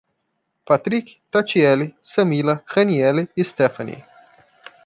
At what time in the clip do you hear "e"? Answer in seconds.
3.35-3.43